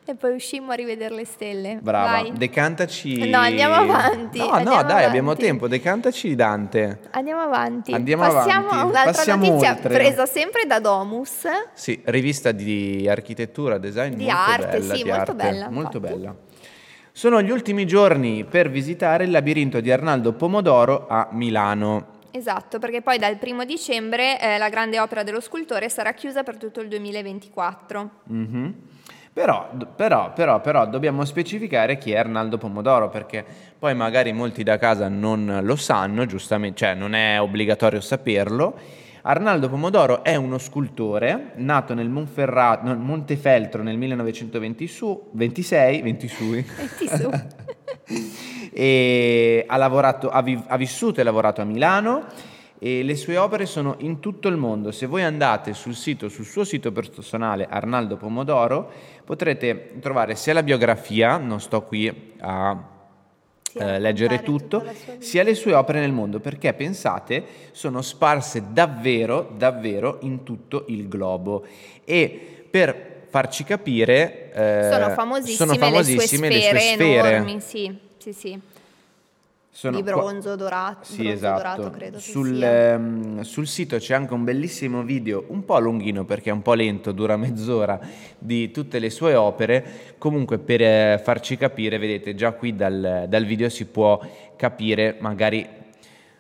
E 0.03 0.15
poi 0.15 0.33
uscimmo 0.33 0.71
a 0.71 0.75
rivedere 0.75 1.13
le 1.13 1.25
stelle. 1.25 1.77
Brava, 1.81 2.21
Vai. 2.23 2.33
decantaci. 2.35 3.29
No, 3.29 3.37
andiamo 3.37 3.75
avanti, 3.75 4.39
No, 4.39 4.45
no, 4.45 4.51
andiamo 4.53 4.83
dai, 4.83 5.03
abbiamo 5.05 5.29
avanti. 5.29 5.45
tempo, 5.45 5.67
decantaci 5.67 6.35
Dante. 6.35 6.99
Andiamo 7.11 7.41
avanti. 7.41 7.93
Andiamo 7.93 8.23
Passiamo 8.23 8.67
avanti. 8.69 8.75
a 8.75 8.85
un'altra 8.85 9.11
Passiamo 9.11 9.45
notizia 9.45 9.71
oltre. 9.73 9.93
presa 9.93 10.25
sempre 10.25 10.65
da 10.65 10.79
Domus. 10.79 11.45
Sì, 11.73 12.01
rivista 12.05 12.51
di 12.51 13.07
architettura, 13.07 13.77
design 13.77 14.15
Di 14.15 14.29
arte, 14.29 14.79
bella, 14.79 14.95
sì, 14.95 15.03
di 15.03 15.09
molto 15.09 15.31
arte, 15.31 15.33
bella, 15.43 15.69
molto 15.69 15.97
infatti. 15.97 16.13
bella. 16.15 16.35
Sono 17.13 17.41
gli 17.41 17.51
ultimi 17.51 17.85
giorni 17.85 18.45
per 18.45 18.69
visitare 18.69 19.25
il 19.25 19.31
labirinto 19.31 19.81
di 19.81 19.91
Arnaldo 19.91 20.31
Pomodoro 20.31 21.07
a 21.09 21.27
Milano. 21.31 22.19
Esatto, 22.31 22.79
perché 22.79 23.01
poi 23.01 23.17
dal 23.17 23.35
primo 23.35 23.65
dicembre 23.65 24.39
eh, 24.39 24.57
la 24.57 24.69
grande 24.69 24.97
opera 24.97 25.21
dello 25.21 25.41
scultore 25.41 25.89
sarà 25.89 26.13
chiusa 26.13 26.43
per 26.43 26.55
tutto 26.55 26.79
il 26.79 26.87
2024. 26.87 28.09
Mhm. 28.23 28.75
Però, 29.33 29.69
però, 29.93 30.31
però, 30.31 30.61
però 30.61 30.87
dobbiamo 30.87 31.25
specificare 31.25 31.97
chi 31.97 32.11
è 32.11 32.17
Arnaldo 32.17 32.57
Pomodoro 32.57 33.09
perché 33.09 33.45
poi 33.77 33.93
magari 33.93 34.31
molti 34.31 34.63
da 34.63 34.77
casa 34.77 35.09
non 35.09 35.59
lo 35.63 35.75
sanno, 35.75 36.25
giustamente, 36.25 36.77
cioè 36.77 36.95
non 36.95 37.13
è 37.13 37.41
obbligatorio 37.41 37.99
saperlo. 37.99 38.73
Arnaldo 39.23 39.69
Pomodoro 39.69 40.23
è 40.23 40.35
uno 40.35 40.57
scultore 40.57 41.51
nato 41.55 41.93
nel 41.93 42.09
Monferrato, 42.09 42.87
no, 42.87 42.95
Montefeltro 42.95 43.83
nel 43.83 43.97
1926, 43.97 45.17
20 45.31 45.61
su, 46.27 46.53
Metti 46.53 47.07
su. 47.07 47.29
e 48.73 49.63
ha, 49.67 49.77
lavorato, 49.77 50.29
ha, 50.29 50.41
vi- 50.41 50.63
ha 50.65 50.77
vissuto 50.77 51.21
e 51.21 51.23
lavorato 51.23 51.61
a 51.61 51.65
Milano 51.65 52.25
e 52.79 53.03
le 53.03 53.15
sue 53.15 53.37
opere 53.37 53.67
sono 53.67 53.95
in 53.99 54.19
tutto 54.19 54.47
il 54.47 54.57
mondo. 54.57 54.91
Se 54.91 55.05
voi 55.05 55.21
andate 55.21 55.73
sul 55.73 55.93
sito, 55.93 56.29
sul 56.29 56.45
suo 56.45 56.63
sito 56.63 56.91
personale 56.91 57.67
Arnaldo 57.69 58.17
Pomodoro, 58.17 58.91
potrete 59.23 59.99
trovare 59.99 60.35
sia 60.35 60.53
la 60.53 60.63
biografia, 60.63 61.37
non 61.37 61.61
sto 61.61 61.83
qui 61.83 62.33
a 62.39 62.99
eh, 63.73 63.99
leggere 63.99 64.41
tutto, 64.41 64.83
sia 65.17 65.43
le 65.43 65.55
sue 65.55 65.73
opere 65.73 65.99
nel 65.99 66.11
mondo, 66.11 66.39
perché 66.39 66.73
pensate, 66.73 67.43
sono 67.71 68.01
sparse 68.01 68.65
davvero, 68.71 69.51
davvero 69.55 70.17
in 70.21 70.43
tutto 70.43 70.85
il 70.87 71.07
globo. 71.07 71.65
E 72.03 72.65
per 72.69 73.25
farci 73.29 73.63
capire, 73.63 74.51
eh, 74.53 74.89
sono 74.91 75.09
famosissime, 75.11 75.55
sono 75.55 75.75
famosissime 75.75 76.49
le 76.49 76.61
sue 76.61 76.67
sfere, 76.67 76.73
le 76.73 76.79
sue 76.79 76.93
sfere. 76.95 77.29
Enormi, 77.29 77.59
sì, 77.61 77.97
sì, 78.17 78.33
sì. 78.33 78.59
Sono 79.73 79.95
di 79.95 80.03
bronzo 80.03 80.57
dorato, 80.57 81.05
sì, 81.05 81.21
bronzo 81.21 81.31
esatto. 81.31 81.57
dorato 81.57 81.89
credo 81.91 82.19
sul, 82.19 82.61
ehm, 82.61 83.39
sul, 83.39 83.67
sito 83.67 83.97
c'è 83.99 84.13
anche 84.13 84.33
un 84.33 84.43
bellissimo 84.43 85.01
video, 85.01 85.45
un 85.47 85.63
po' 85.63 85.79
lunghino 85.79 86.25
perché 86.25 86.49
è 86.49 86.53
un 86.53 86.61
po' 86.61 86.73
lento, 86.73 87.13
dura 87.13 87.37
mezz'ora, 87.37 87.97
di 88.37 88.69
tutte 88.71 88.99
le 88.99 89.09
sue 89.09 89.33
opere. 89.33 90.15
Comunque 90.17 90.57
per 90.57 90.81
eh, 90.81 91.21
farci 91.23 91.55
capire, 91.55 91.97
vedete 91.97 92.35
già 92.35 92.51
qui 92.51 92.75
dal, 92.75 93.27
dal 93.29 93.45
video 93.45 93.69
si 93.69 93.85
può 93.85 94.19
capire 94.57 95.15
magari, 95.21 95.65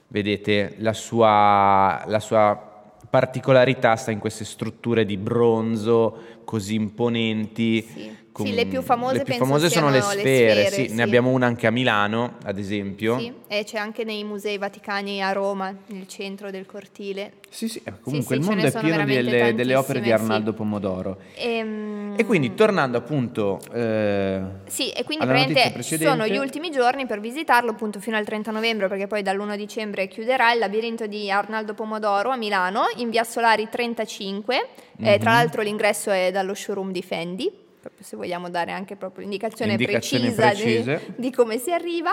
vedete, 0.07 0.75
la 0.79 0.93
sua, 0.93 2.03
la 2.07 2.19
sua 2.19 2.69
particolarità 3.09 3.95
sta 3.95 4.11
in 4.11 4.19
queste 4.19 4.43
strutture 4.43 5.05
di 5.05 5.15
bronzo 5.17 6.40
così 6.51 6.75
imponenti. 6.75 7.81
Sì. 7.81 8.19
Com- 8.33 8.45
sì, 8.45 8.53
le 8.53 8.65
più 8.65 8.81
famose, 8.81 9.17
le 9.17 9.23
più 9.23 9.33
famose 9.35 9.69
sono 9.69 9.89
le 9.89 9.99
sfere, 9.99 10.53
le 10.53 10.65
sfere 10.67 10.87
sì. 10.87 10.93
ne 10.93 11.03
abbiamo 11.03 11.31
una 11.31 11.47
anche 11.47 11.67
a 11.67 11.71
Milano, 11.71 12.37
ad 12.43 12.57
esempio. 12.57 13.19
Sì, 13.19 13.33
e 13.47 13.65
c'è 13.65 13.77
anche 13.77 14.05
nei 14.05 14.23
musei 14.23 14.57
vaticani 14.57 15.21
a 15.21 15.33
Roma, 15.33 15.73
nel 15.87 16.07
centro 16.07 16.49
del 16.49 16.65
cortile. 16.65 17.33
Sì, 17.49 17.67
sì, 17.67 17.81
eh, 17.83 17.99
comunque 17.99 18.37
il 18.37 18.41
mondo 18.41 18.65
è 18.65 18.71
pieno 18.71 19.03
delle, 19.03 19.53
delle, 19.53 19.75
opere 19.75 19.99
di 19.99 20.09
Arnaldo 20.09 20.53
Pomodoro. 20.53 21.17
E, 21.35 21.57
ehm, 21.57 22.13
e, 22.17 22.23
quindi 22.23 22.53
tornando 22.53 22.97
appunto 22.97 23.59
eh, 23.73 24.41
Sì, 24.67 24.89
e 24.91 25.03
quindi 25.03 25.25
praticamente 25.25 25.83
sono 25.83 26.25
gli 26.25 26.37
ultimi 26.37 26.71
giorni 26.71 27.05
per 27.05 27.19
visitarlo 27.19 27.71
appunto 27.71 27.99
fino 27.99 28.15
al 28.15 28.23
30 28.23 28.51
novembre 28.51 28.87
perché 28.87 29.07
poi 29.07 29.21
dall'1 29.21 29.57
dicembre 29.57 30.07
chiuderà 30.07 30.53
il 30.53 30.59
labirinto 30.59 31.07
di 31.07 31.29
Arnaldo 31.29 31.73
Pomodoro 31.73 32.29
a 32.29 32.37
Milano 32.37 32.83
in 32.95 33.09
via 33.09 33.25
Solari 33.25 33.67
35, 33.69 34.55
mm-hmm. 34.55 35.11
eh, 35.11 35.17
tra 35.17 35.31
mhm. 35.31 35.35
l'altro 35.35 35.61
l'ingresso 35.61 36.09
è 36.09 36.31
dallo 36.41 36.53
showroom 36.53 36.91
di 36.91 37.01
Fendi 37.01 37.69
proprio 37.81 38.05
se 38.05 38.15
vogliamo 38.15 38.49
dare 38.49 38.71
anche 38.71 38.95
proprio 38.95 39.21
l'indicazione 39.21 39.75
precisa 39.75 40.51
di, 40.51 40.99
di, 41.15 41.31
come 41.31 41.57
si 41.57 41.73
arriva. 41.73 42.11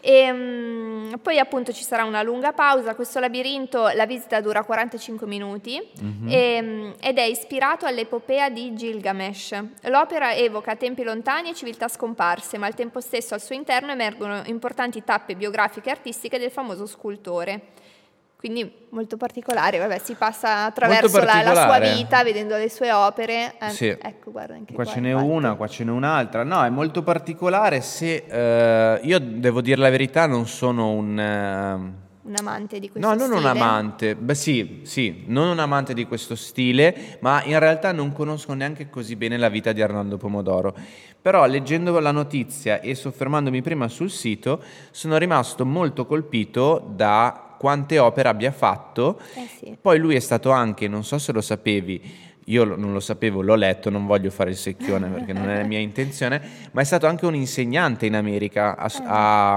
E, 0.00 0.30
um, 0.30 1.18
poi 1.22 1.38
appunto 1.38 1.72
ci 1.74 1.84
sarà 1.84 2.04
una 2.04 2.22
lunga 2.22 2.52
pausa, 2.52 2.94
questo 2.94 3.20
labirinto, 3.20 3.88
la 3.88 4.06
visita 4.06 4.40
dura 4.40 4.64
45 4.64 5.26
minuti 5.26 5.78
mm-hmm. 5.78 6.28
e, 6.28 6.58
um, 6.60 6.94
ed 6.98 7.18
è 7.18 7.24
ispirato 7.24 7.84
all'epopea 7.84 8.48
di 8.48 8.74
Gilgamesh. 8.74 9.62
L'opera 9.82 10.34
evoca 10.34 10.74
tempi 10.74 11.02
lontani 11.02 11.50
e 11.50 11.54
civiltà 11.54 11.86
scomparse, 11.86 12.56
ma 12.56 12.66
al 12.66 12.74
tempo 12.74 13.00
stesso 13.00 13.34
al 13.34 13.42
suo 13.42 13.54
interno 13.54 13.92
emergono 13.92 14.42
importanti 14.46 15.04
tappe 15.04 15.36
biografiche 15.36 15.90
e 15.90 15.92
artistiche 15.92 16.38
del 16.38 16.50
famoso 16.50 16.86
scultore. 16.86 17.72
Quindi 18.40 18.86
molto 18.88 19.18
particolare, 19.18 19.76
vabbè, 19.76 19.98
si 19.98 20.14
passa 20.14 20.64
attraverso 20.64 21.22
la, 21.22 21.42
la, 21.42 21.52
sua 21.52 21.78
vita 21.78 22.22
vedendo 22.22 22.56
le 22.56 22.70
sue 22.70 22.90
opere. 22.90 23.52
Eh, 23.60 23.68
sì. 23.68 23.88
Ecco, 23.88 24.30
guarda, 24.30 24.54
anche 24.54 24.72
qua, 24.72 24.84
qua 24.84 24.92
ce 24.94 25.00
n'è 25.00 25.10
infatti. 25.10 25.28
una, 25.28 25.54
qua 25.56 25.68
ce 25.68 25.84
n'è 25.84 25.90
un'altra. 25.90 26.42
No, 26.42 26.64
è 26.64 26.70
molto 26.70 27.02
particolare 27.02 27.82
se 27.82 28.24
eh, 28.26 29.00
io 29.02 29.18
devo 29.18 29.60
dire 29.60 29.78
la 29.78 29.90
verità, 29.90 30.26
non 30.26 30.46
sono 30.46 30.90
un 30.90 31.18
uh, 31.18 32.08
un 32.22 32.34
amante 32.38 32.78
di 32.78 32.88
questo 32.88 33.06
no, 33.06 33.14
stile? 33.14 33.28
No, 33.28 33.34
non 33.34 33.44
un 33.44 33.50
amante, 33.50 34.16
beh 34.16 34.34
sì, 34.34 34.80
sì, 34.84 35.24
non 35.26 35.48
un 35.48 35.58
amante 35.58 35.92
di 35.92 36.06
questo 36.06 36.34
stile, 36.34 37.18
ma 37.20 37.42
in 37.44 37.58
realtà 37.58 37.92
non 37.92 38.10
conosco 38.12 38.54
neanche 38.54 38.88
così 38.88 39.16
bene 39.16 39.36
la 39.36 39.50
vita 39.50 39.72
di 39.72 39.82
Arnaldo 39.82 40.16
Pomodoro. 40.16 40.74
Però 41.20 41.44
leggendo 41.44 41.98
la 42.00 42.10
notizia 42.10 42.80
e 42.80 42.94
soffermandomi 42.94 43.60
prima 43.60 43.86
sul 43.88 44.10
sito, 44.10 44.62
sono 44.92 45.18
rimasto 45.18 45.66
molto 45.66 46.06
colpito 46.06 46.90
da 46.94 47.49
quante 47.60 47.98
opere 47.98 48.30
abbia 48.30 48.52
fatto. 48.52 49.20
Eh 49.34 49.46
sì. 49.58 49.76
Poi 49.78 49.98
lui 49.98 50.14
è 50.14 50.18
stato 50.18 50.50
anche, 50.50 50.88
non 50.88 51.04
so 51.04 51.18
se 51.18 51.30
lo 51.30 51.42
sapevi, 51.42 52.00
io 52.46 52.64
non 52.64 52.94
lo 52.94 53.00
sapevo, 53.00 53.42
l'ho 53.42 53.54
letto, 53.54 53.90
non 53.90 54.06
voglio 54.06 54.30
fare 54.30 54.48
il 54.48 54.56
secchione 54.56 55.08
perché 55.12 55.34
non 55.34 55.50
è 55.50 55.58
la 55.58 55.66
mia 55.66 55.78
intenzione, 55.78 56.40
ma 56.70 56.80
è 56.80 56.84
stato 56.84 57.06
anche 57.06 57.26
un 57.26 57.34
insegnante 57.34 58.06
in 58.06 58.14
America, 58.16 58.78
ha, 58.78 58.90
eh. 58.90 59.02
ha, 59.04 59.56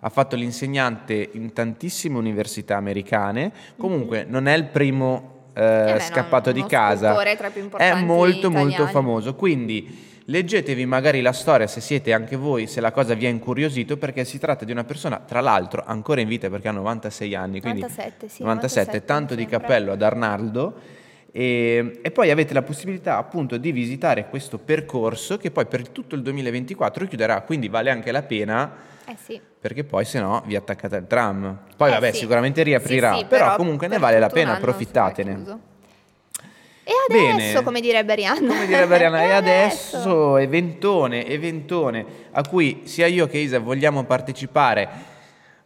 ha 0.00 0.08
fatto 0.08 0.34
l'insegnante 0.34 1.28
in 1.32 1.52
tantissime 1.52 2.16
università 2.16 2.78
americane, 2.78 3.52
comunque 3.76 4.22
mm-hmm. 4.22 4.30
non 4.30 4.46
è 4.46 4.56
il 4.56 4.64
primo 4.68 5.50
eh, 5.52 5.62
eh 5.62 5.92
beh, 5.92 6.00
scappato 6.00 6.48
no, 6.48 6.54
di 6.54 6.64
casa, 6.64 7.20
è 7.20 8.00
molto 8.00 8.46
italiani. 8.46 8.64
molto 8.64 8.86
famoso, 8.86 9.34
quindi 9.34 10.14
Leggetevi 10.28 10.86
magari 10.86 11.20
la 11.20 11.32
storia 11.32 11.68
se 11.68 11.80
siete 11.80 12.12
anche 12.12 12.34
voi, 12.34 12.66
se 12.66 12.80
la 12.80 12.90
cosa 12.90 13.14
vi 13.14 13.26
ha 13.26 13.28
incuriosito, 13.28 13.96
perché 13.96 14.24
si 14.24 14.40
tratta 14.40 14.64
di 14.64 14.72
una 14.72 14.82
persona, 14.82 15.20
tra 15.20 15.40
l'altro, 15.40 15.84
ancora 15.86 16.20
in 16.20 16.26
vita 16.26 16.50
perché 16.50 16.66
ha 16.66 16.72
96 16.72 17.34
anni, 17.36 17.60
quindi 17.60 17.80
97, 17.82 18.28
sì, 18.28 18.42
97, 18.42 18.80
97 18.80 19.04
tanto 19.04 19.34
di 19.36 19.46
cappello 19.46 19.92
ad 19.92 20.02
Arnaldo. 20.02 20.74
E, 21.30 22.00
e, 22.02 22.10
poi 22.10 22.30
avete 22.30 22.54
la 22.54 22.62
possibilità 22.62 23.18
appunto 23.18 23.56
di 23.56 23.70
visitare 23.70 24.28
questo 24.28 24.58
percorso 24.58 25.36
che 25.36 25.50
poi 25.50 25.66
per 25.66 25.88
tutto 25.90 26.16
il 26.16 26.22
2024 26.22 27.06
chiuderà, 27.06 27.42
quindi 27.42 27.68
vale 27.68 27.90
anche 27.90 28.10
la 28.10 28.22
pena 28.22 28.72
eh 29.06 29.16
sì. 29.22 29.40
perché 29.60 29.84
poi 29.84 30.04
se 30.04 30.18
no 30.18 30.42
vi 30.46 30.56
attaccate 30.56 30.96
al 30.96 31.06
tram. 31.06 31.56
Poi 31.76 31.90
eh 31.90 31.92
vabbè 31.92 32.10
sì. 32.10 32.18
sicuramente 32.20 32.64
riaprirà, 32.64 33.16
sì, 33.16 33.26
però, 33.26 33.44
però, 33.44 33.56
comunque 33.56 33.86
ne 33.86 33.98
vale 33.98 34.18
la 34.18 34.28
pena, 34.28 34.54
approfittatene. 34.54 35.74
E 36.88 36.92
adesso, 37.08 37.36
Bene. 37.36 37.62
come 37.64 37.80
direbbe 37.80 38.12
Arianna. 38.12 38.54
Come 38.54 38.66
direbbe 38.66 38.94
Arianna, 38.94 39.22
e 39.26 39.32
adesso, 39.32 39.96
adesso 39.96 40.36
eventone, 40.36 41.26
eventone 41.26 42.06
a 42.30 42.46
cui 42.46 42.82
sia 42.84 43.08
io 43.08 43.26
che 43.26 43.38
Isa 43.38 43.58
vogliamo 43.58 44.04
partecipare. 44.04 45.14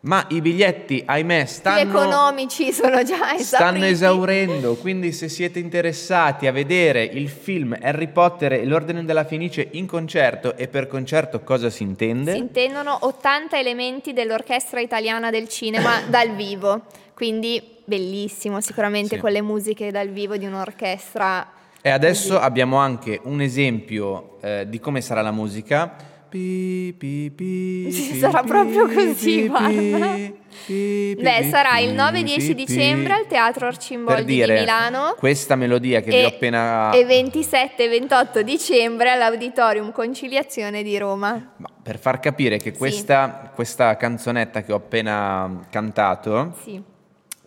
Ma 0.03 0.25
i 0.31 0.41
biglietti, 0.41 1.03
ahimè, 1.05 1.45
stanno, 1.45 1.91
economici 1.91 2.73
sono 2.73 3.03
già 3.03 3.17
esauriti. 3.35 3.45
stanno 3.45 3.85
esaurendo. 3.85 4.77
Quindi, 4.77 5.13
se 5.13 5.29
siete 5.29 5.59
interessati 5.59 6.47
a 6.47 6.53
vedere 6.53 7.05
il 7.05 7.29
film 7.29 7.77
Harry 7.79 8.09
Potter 8.09 8.55
e 8.55 8.65
l'Ordine 8.65 9.05
della 9.05 9.27
Fenice 9.27 9.69
in 9.73 9.87
concerto, 9.87 10.57
e 10.57 10.69
per 10.69 10.87
concerto 10.87 11.41
cosa 11.41 11.69
si 11.69 11.83
intende? 11.83 12.33
Si 12.33 12.39
intendono 12.39 12.97
80 12.99 13.59
elementi 13.59 14.15
dell'orchestra 14.15 14.81
italiana 14.81 15.29
del 15.29 15.49
cinema 15.49 16.01
dal 16.09 16.35
vivo. 16.35 16.85
Quindi 17.13 17.80
bellissimo, 17.91 18.61
sicuramente 18.61 19.17
sì. 19.17 19.21
con 19.21 19.33
le 19.33 19.43
musiche 19.43 19.91
dal 19.91 20.09
vivo 20.11 20.37
di 20.37 20.47
un'orchestra. 20.47 21.51
E 21.83 21.91
adesso 21.91 22.35
così. 22.35 22.45
abbiamo 22.45 22.77
anche 22.77 23.21
un 23.25 23.41
esempio 23.41 24.39
eh, 24.41 24.67
di 24.69 24.79
come 24.79 25.01
sarà 25.01 25.21
la 25.23 25.33
musica. 25.33 26.09
Pi, 26.29 26.95
pi, 26.97 27.33
pi, 27.35 27.91
Ci 27.91 28.15
sarà 28.15 28.45
proprio 28.45 28.87
così, 28.87 29.49
guarda. 29.49 30.39
Beh, 30.69 31.49
sarà 31.51 31.81
il 31.81 31.93
9-10 31.93 32.53
dicembre 32.53 33.15
al 33.15 33.27
Teatro 33.27 33.67
Arcimboldi 33.67 34.25
dire, 34.25 34.55
di 34.55 34.61
Milano. 34.61 35.17
Questa 35.19 35.57
melodia 35.57 36.01
che 36.01 36.11
e, 36.11 36.19
vi 36.21 36.25
ho 36.27 36.29
appena... 36.29 36.93
E 36.93 37.05
27-28 37.05 38.43
dicembre 38.43 39.11
all'Auditorium 39.11 39.91
Conciliazione 39.91 40.85
di 40.85 40.97
Roma. 40.97 41.55
Ma 41.57 41.69
per 41.83 41.99
far 41.99 42.21
capire 42.21 42.59
che 42.59 42.75
questa, 42.75 43.41
sì. 43.47 43.55
questa 43.57 43.97
canzonetta 43.97 44.63
che 44.63 44.73
ho 44.73 44.77
appena 44.77 45.67
cantato... 45.69 46.55
Sì 46.63 46.99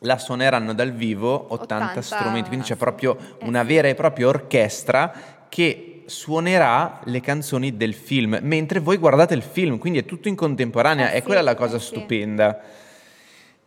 la 0.03 0.17
suoneranno 0.17 0.74
dal 0.74 0.91
vivo 0.91 1.45
80, 1.50 1.75
80 1.75 2.01
strumenti, 2.01 2.48
quindi 2.48 2.65
c'è 2.65 2.75
proprio 2.75 3.17
eh, 3.17 3.45
una 3.45 3.63
vera 3.63 3.88
e 3.88 3.95
propria 3.95 4.27
orchestra 4.27 5.13
che 5.50 6.03
suonerà 6.05 7.00
le 7.05 7.22
canzoni 7.22 7.77
del 7.77 7.93
film 7.93 8.39
mentre 8.41 8.79
voi 8.79 8.98
guardate 8.98 9.33
il 9.33 9.43
film, 9.43 9.77
quindi 9.77 10.00
è 10.00 10.05
tutto 10.05 10.27
in 10.27 10.36
contemporanea, 10.36 11.10
eh, 11.10 11.13
è 11.13 11.19
sì, 11.19 11.24
quella 11.24 11.41
la 11.41 11.55
cosa 11.55 11.77
eh, 11.77 11.79
stupenda. 11.79 12.60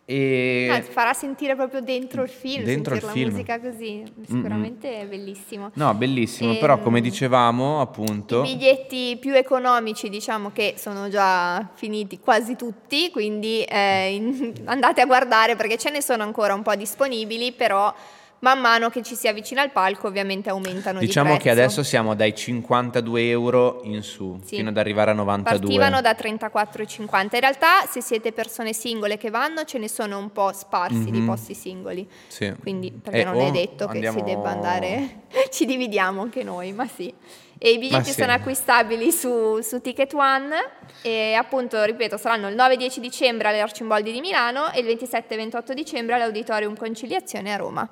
E... 0.08 0.66
No, 0.70 0.80
farà 0.82 1.12
sentire 1.12 1.56
proprio 1.56 1.80
dentro 1.80 2.22
il 2.22 2.28
film, 2.28 2.62
dentro 2.62 2.94
il 2.94 3.02
la 3.02 3.10
film. 3.10 3.30
musica 3.30 3.58
così, 3.58 4.04
sicuramente 4.24 4.88
Mm-mm. 4.88 5.00
è 5.00 5.06
bellissimo. 5.06 5.70
No, 5.74 5.92
bellissimo, 5.94 6.52
e, 6.52 6.58
però 6.58 6.78
come 6.78 7.00
dicevamo 7.00 7.80
appunto... 7.80 8.44
I 8.44 8.54
biglietti 8.54 9.16
più 9.20 9.34
economici 9.34 10.08
diciamo 10.08 10.52
che 10.52 10.74
sono 10.76 11.08
già 11.08 11.68
finiti 11.74 12.20
quasi 12.20 12.54
tutti, 12.54 13.10
quindi 13.10 13.62
eh, 13.64 14.14
in, 14.14 14.52
andate 14.66 15.00
a 15.00 15.06
guardare 15.06 15.56
perché 15.56 15.76
ce 15.76 15.90
ne 15.90 16.00
sono 16.00 16.22
ancora 16.22 16.54
un 16.54 16.62
po' 16.62 16.76
disponibili, 16.76 17.50
però 17.50 17.92
man 18.40 18.60
mano 18.60 18.90
che 18.90 19.02
ci 19.02 19.14
si 19.14 19.28
avvicina 19.28 19.62
al 19.62 19.70
palco 19.70 20.08
ovviamente 20.08 20.50
aumentano 20.50 20.98
diciamo 20.98 21.34
di 21.34 21.38
che 21.38 21.50
adesso 21.50 21.82
siamo 21.82 22.14
dai 22.14 22.34
52 22.34 23.28
euro 23.28 23.80
in 23.84 24.02
su 24.02 24.38
sì. 24.44 24.56
fino 24.56 24.68
ad 24.68 24.76
arrivare 24.76 25.12
a 25.12 25.14
92 25.14 25.58
partivano 25.58 26.00
da 26.00 26.12
34,50 26.12 27.34
in 27.34 27.40
realtà 27.40 27.86
se 27.88 28.02
siete 28.02 28.32
persone 28.32 28.72
singole 28.72 29.16
che 29.16 29.30
vanno 29.30 29.64
ce 29.64 29.78
ne 29.78 29.88
sono 29.88 30.18
un 30.18 30.32
po' 30.32 30.52
sparsi 30.52 30.96
mm-hmm. 30.96 31.12
di 31.12 31.20
mhm. 31.20 31.26
posti 31.26 31.54
singoli 31.54 32.08
sì. 32.26 32.54
quindi 32.60 32.92
perché 32.92 33.20
e 33.20 33.24
non 33.24 33.40
è 33.40 33.50
detto 33.50 33.86
andiamo... 33.86 34.18
che 34.18 34.24
si 34.24 34.34
debba 34.34 34.50
andare 34.50 35.22
ci 35.50 35.64
dividiamo 35.64 36.20
anche 36.20 36.42
noi 36.42 36.72
ma 36.72 36.86
sì 36.86 37.12
e 37.58 37.70
i 37.70 37.78
biglietti 37.78 38.10
sì. 38.10 38.20
sono 38.20 38.32
acquistabili 38.32 39.10
su, 39.10 39.60
su, 39.62 39.80
Ticket 39.80 40.12
One 40.12 40.54
e 41.00 41.32
appunto, 41.32 41.82
ripeto, 41.82 42.18
saranno 42.18 42.48
il 42.48 42.54
9-10 42.54 42.98
dicembre 42.98 43.48
alle 43.48 43.60
Arcimboldi 43.60 44.12
di 44.12 44.20
Milano 44.20 44.70
e 44.72 44.80
il 44.80 44.86
27-28 44.86 45.72
dicembre 45.72 46.16
all'Auditorium 46.16 46.76
Conciliazione 46.76 47.54
a 47.54 47.56
Roma. 47.56 47.88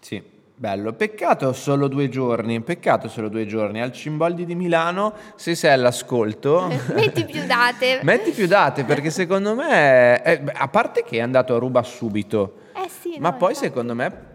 Sì. 0.00 0.36
Bello, 0.58 0.92
peccato 0.92 1.52
solo 1.52 1.86
due 1.86 2.08
giorni, 2.08 2.60
peccato 2.62 3.08
solo 3.08 3.28
due 3.28 3.46
giorni. 3.46 3.80
Al 3.80 3.92
Cimboldi 3.92 4.44
di 4.44 4.56
Milano, 4.56 5.14
se 5.36 5.54
sei 5.54 5.72
all'ascolto... 5.72 6.68
metti 6.94 7.24
più 7.24 7.46
date. 7.46 8.00
metti 8.02 8.32
più 8.32 8.48
date, 8.48 8.82
perché 8.82 9.10
secondo 9.10 9.54
me... 9.54 10.20
eh, 10.24 10.42
a 10.52 10.66
parte 10.66 11.04
che 11.04 11.18
è 11.18 11.20
andato 11.20 11.54
a 11.54 11.58
ruba 11.60 11.84
subito, 11.84 12.54
Eh 12.74 12.88
sì, 12.88 13.18
ma 13.20 13.30
no, 13.30 13.36
poi 13.36 13.50
infatti. 13.50 13.66
secondo 13.68 13.94
me... 13.94 14.26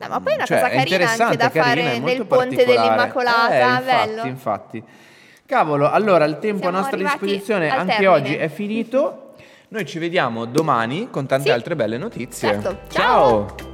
No, 0.00 0.08
ma 0.08 0.18
poi 0.20 0.32
è 0.32 0.36
una 0.36 0.44
cioè, 0.46 0.60
cosa 0.60 0.70
è 0.70 0.76
carina 0.76 0.80
anche 0.80 0.92
interessante, 0.94 1.36
da 1.36 1.50
carina, 1.50 1.90
è 1.90 1.94
fare 2.00 2.14
nel 2.14 2.26
ponte 2.26 2.64
dell'Immacolata, 2.64 3.52
Eh, 3.52 3.60
infatti, 3.60 3.84
bello. 3.84 4.26
infatti. 4.26 4.84
Cavolo, 5.44 5.90
allora 5.90 6.24
il 6.24 6.38
tempo 6.38 6.62
Siamo 6.62 6.76
a 6.78 6.80
nostra 6.80 6.96
disposizione 6.96 7.68
anche 7.68 7.86
termine. 7.96 8.08
oggi 8.08 8.34
è 8.34 8.48
finito. 8.48 9.34
Noi 9.68 9.84
ci 9.84 9.98
vediamo 9.98 10.46
domani 10.46 11.08
con 11.10 11.26
tante 11.26 11.48
Sì. 11.48 11.50
altre 11.50 11.76
belle 11.76 11.98
notizie. 11.98 12.48
Certo. 12.48 12.78
Ciao. 12.88 13.46
Ciao. 13.56 13.69